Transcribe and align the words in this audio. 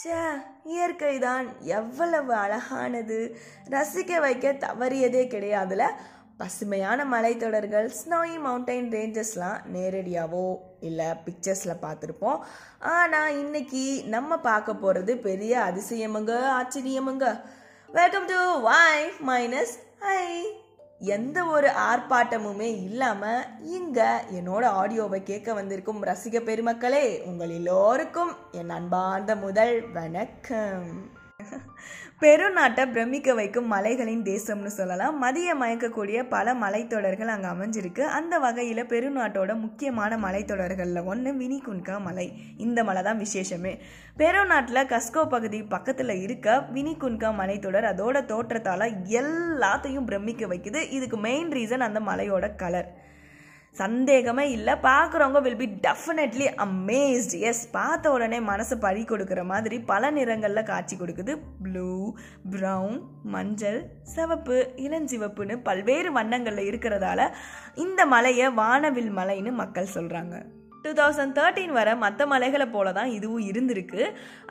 ச்சே 0.00 0.16
இயற்கை 0.72 1.12
தான் 1.18 1.46
எவ்வளவு 1.76 2.32
அழகானது. 2.34 3.18
ரசிக்க 3.74 4.18
வைக்க 4.24 4.52
தவறியதே 4.64 5.22
கிடையாதுல. 5.34 5.84
பசுமையான 6.40 7.06
மலைத்தொடர்கள் 7.12 7.88
ஸ்னோயி 7.98 8.34
மவுண்டைன் 8.46 8.90
ரேஞ்சஸ்லாம் 8.96 9.62
நேரடியாவோ 9.76 10.44
இல்லை 10.88 11.06
பிக்சர்ஸில் 11.26 11.82
பார்த்துருப்போம். 11.84 12.42
ஆனால் 12.96 13.38
இன்னைக்கு 13.38 13.84
நம்ம 14.16 14.38
பார்க்க 14.48 14.74
போகிறது 14.84 15.14
பெரிய 15.28 15.54
அதிசயமுங்க 15.68 16.34
ஆச்சரியமுங்க. 16.58 17.26
வெல்கம் 17.98 18.28
டு 18.32 18.38
வாய் 18.68 19.06
மைனஸ் 19.26 19.74
ஐ 20.18 20.28
எந்த 21.00 21.44
ஒரு 21.44 21.66
ஆர்ப்பாட்டமுமே 21.66 22.68
இல்லாமல் 22.82 23.42
இங்கே 23.64 24.08
என்னோட 24.32 24.64
ஆடியோவை 24.80 25.22
கேட்க 25.22 25.54
வந்திருக்கும் 25.54 26.04
ரசிக 26.04 26.40
பெருமக்களே 26.40 27.22
உங்கள் 27.22 27.50
எல்லோருக்கும் 27.50 28.32
என் 28.52 28.70
அன்பார்ந்த 28.70 29.36
முதல் 29.36 29.90
வணக்கம். 29.92 31.10
பெருநாட்டை 32.20 32.84
பிரமிக்க 32.92 33.34
வைக்கும் 33.34 33.66
மலைகளின் 33.72 34.22
தேசம்னு 34.22 34.70
சொல்லலாம். 34.76 35.18
மதிய 35.18 35.48
மயக்கக்கூடிய 35.54 36.28
பல 36.28 36.54
மலைத்தொடர்கள் 36.54 37.32
அங்கே 37.34 37.48
அமைஞ்சிருக்கு. 37.48 38.00
அந்த 38.18 38.38
வகையில் 38.38 38.88
பெருநாட்டோட 38.92 39.54
முக்கியமான 39.64 40.16
மலைத்தொடர்களில் 40.16 41.02
ஒன்று 41.04 41.32
வினிகுன்கா 41.32 42.00
மலை. 42.00 42.26
இந்த 42.56 42.84
மலை 42.84 43.02
தான் 43.02 43.20
விசேஷமே. 43.24 43.78
பெருநாட்டில் 44.16 44.88
கஸ்கோ 44.92 45.24
பகுதி 45.28 45.62
பக்கத்தில் 45.62 46.14
இருக்க 46.22 46.56
வினிகுன்கா 46.76 47.30
மலைத்தொடர் 47.40 47.90
அதோட 47.92 48.24
தோற்றத்தால் 48.24 48.86
எல்லாத்தையும் 49.22 50.08
பிரமிக்க 50.10 50.46
வைக்குது. 50.46 50.82
இதுக்கு 50.90 51.16
மெயின் 51.16 51.52
ரீசன் 51.58 51.86
அந்த 51.88 52.00
மலையோட 52.00 52.56
கலர் 52.56 52.90
சந்தேகமே 53.80 54.44
இல்லை. 54.56 54.74
பார்க்குறவங்க 54.88 55.40
will 55.46 55.60
be 55.62 55.68
definitely 55.86 56.46
amazed 56.66 57.34
S 57.50 57.62
பார்த்த 57.76 58.12
உடனே 58.16 58.38
மனசு 58.50 58.76
பழி 58.84 59.02
கொடுக்குற 59.10 59.44
மாதிரி 59.52 59.78
பல 59.92 60.10
நிறங்களில் 60.10 60.68
காட்சி 60.72 60.96
கொடுக்குது. 60.96 61.34
ப்ளூ 61.64 61.90
ப்ரௌன் 62.54 62.96
மஞ்சள் 63.34 63.80
சிவப்பு 64.14 64.58
இளஞ்சிவப்புன்னு 64.86 65.56
பல்வேறு 65.70 66.12
வண்ணங்களில் 66.18 66.68
இருக்கிறதால 66.70 67.30
இந்த 67.86 68.06
மலையை 68.14 68.48
வானவில் 68.60 69.10
மலைன்னு 69.18 69.52
மக்கள் 69.62 69.94
சொல்கிறாங்க 69.96 70.36
டூ 70.86 70.92
தௌசண்ட் 70.98 71.34
தேர்ட்டீன் 71.36 71.72
வர 71.76 71.88
மற்ற 72.02 72.26
மலைகளை 72.32 72.66
போல 72.74 72.88
தான் 72.98 73.10
இதுவும் 73.16 73.44
இருந்திருக்கு. 73.50 74.02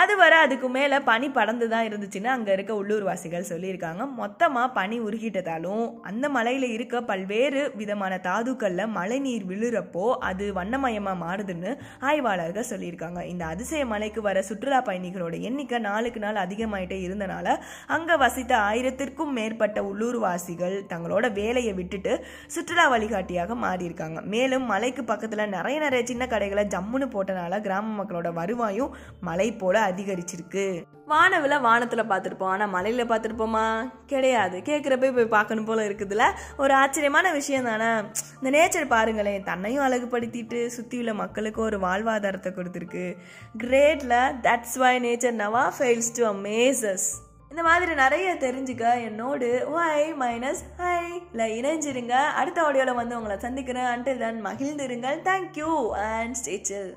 அது 0.00 0.14
வர 0.20 0.34
அதுக்கு 0.44 0.68
மேலே 0.76 0.98
பனி 1.08 1.28
படந்து 1.36 1.66
தான் 1.72 1.86
இருந்துச்சுன்னு 1.88 2.30
அங்கே 2.34 2.52
இருக்க 2.56 2.72
உள்ளூர்வாசிகள் 2.80 3.48
சொல்லியிருக்காங்க. 3.50 4.02
மொத்தமாக 4.20 4.68
பனி 4.78 4.96
உருகிட்டதாலும் 5.06 5.84
அந்த 6.10 6.28
மலையில் 6.36 6.66
இருக்க 6.76 7.00
பல்வேறு 7.10 7.62
விதமான 7.80 8.18
தாதுக்களில் 8.28 8.92
மழைநீர் 8.98 9.46
விழுறப்போ 9.50 10.04
அது 10.28 10.46
வண்ணமயமாக 10.58 11.20
மாறுதுன்னு 11.24 11.72
ஆய்வாளர்கள் 12.10 12.68
சொல்லியிருக்காங்க. 12.72 13.20
இந்த 13.32 13.44
அதிசய 13.54 13.82
மலைக்கு 13.94 14.22
வர 14.28 14.44
சுற்றுலா 14.50 14.80
பயணிகளோட 14.90 15.34
எண்ணிக்கை 15.50 15.80
நாளுக்கு 15.88 16.22
நாள் 16.26 16.42
அதிகமாயிட்டே 16.44 17.00
இருந்தனால 17.06 17.56
அங்கே 17.96 18.20
வசித்த 18.24 18.52
ஆயிரத்திற்கும் 18.70 19.34
மேற்பட்ட 19.40 19.78
உள்ளூர்வாசிகள் 19.90 20.78
தங்களோட 20.94 21.32
வேலையை 21.40 21.74
விட்டுட்டு 21.80 22.14
சுற்றுலா 22.54 22.86
வழிகாட்டியாக 22.94 23.58
மாறியிருக்காங்க. 23.66 24.18
மேலும் 24.36 24.66
மலைக்கு 24.74 25.04
பக்கத்தில் 25.12 25.54
நிறைய 25.56 25.76
நிறைய 25.86 26.02
சின்ன 26.12 26.19
கடைகளை 26.26 26.64
ஜம்முன்னு 26.64 27.16
போட்டனால 27.16 27.60
கிராம 27.60 28.02
மக்களோட 28.02 28.32
வருவாயும் 28.32 28.96
மலை 29.20 29.52
போல 29.52 29.90
அதிகரிச்சிருக்கு. 29.90 30.82
வானவில் 31.06 31.60
வானத்தில் 31.60 32.08
பார்த்துருப்போம். 32.08 32.42
ஆனால் 32.42 32.68
மலையில் 32.68 33.08
பார்த்துருப்போமா? 33.08 33.90
கிடையாது. 34.06 34.58
கேட்குறப்ப 34.58 35.14
போய் 35.14 35.26
பார்க்கணும் 35.26 35.64
போல 35.64 35.88
இருக்குதுல. 35.88 36.22
ஒரு 36.58 36.74
ஆச்சரியமான 36.74 37.32
விஷயம் 37.32 37.64
தானே. 37.64 38.08
இந்த 38.42 38.58
நேச்சர் 38.58 38.86
பாருங்களேன். 38.86 39.42
தன்னையும் 39.42 39.86
அழகுபடுத்திட்டு 39.86 40.66
சுற்றி 40.66 40.98
உள்ள 40.98 41.14
மக்களுக்கு 41.14 41.60
ஒரு 41.60 41.78
வாழ்வாதாரத்தை 41.78 42.50
கொடுத்துருக்கு. 42.50 43.16
கிரேட்ல 43.58 44.34
that's 44.42 44.78
why 44.78 44.98
nature 45.04 45.40
never 45.42 45.72
fails 45.78 46.14
to 46.14 46.32
amazes 46.32 47.28
இந்த 47.50 47.62
மாதிரி 47.62 47.94
நிறைய 47.94 48.34
தெரிஞ்சுக்க 48.34 48.84
என்னோடு 49.04 49.48
ஒய் 49.78 50.10
மைனஸ் 50.20 50.60
ஹை 50.76 51.22
இல்லை 51.30 51.46
இணைஞ்சிருங்க. 51.60 52.14
அடுத்த 52.40 52.62
ஆடியோவில் 52.62 52.94
வந்து 52.94 53.16
உங்களை 53.16 53.38
சந்திக்கிறேன். 53.38 53.84
Until 53.84 54.18
then 54.18 54.44
மகிழ்ந்திருங்கள். 54.44 55.18
Thank you 55.28 55.72
and 55.88 56.36
stay chill 56.44 56.90